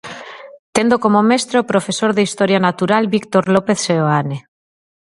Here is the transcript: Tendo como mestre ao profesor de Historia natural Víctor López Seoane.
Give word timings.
Tendo 0.75 0.95
como 1.03 1.25
mestre 1.31 1.55
ao 1.57 1.69
profesor 1.71 2.11
de 2.13 2.25
Historia 2.27 2.63
natural 2.67 3.03
Víctor 3.15 3.43
López 3.55 3.77
Seoane. 3.85 4.37